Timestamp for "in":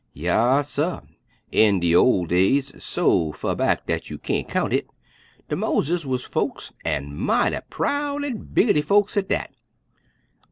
1.51-1.79